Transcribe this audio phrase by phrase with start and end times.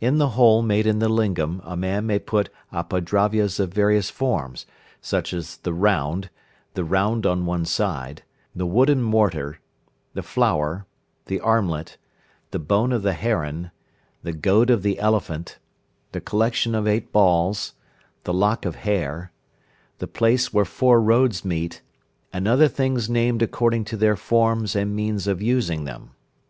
[0.00, 4.64] In the hole made in the lingam a man may put Apadravyas of various forms,
[5.02, 6.30] such as the "round,"
[6.72, 8.22] the "round on one side,"
[8.56, 9.60] the "wooden mortar,"
[10.14, 10.86] the "flower,"
[11.26, 11.98] the "armlet,"
[12.52, 13.70] the "bone of the heron,"
[14.22, 15.58] the "goad of the elephant,"
[16.12, 17.74] the "collection of eight balls,"
[18.24, 19.30] the "lock of hair,"
[19.98, 21.82] the "place where four roads meet,"
[22.32, 26.12] and other things named according to their forms and means of using them.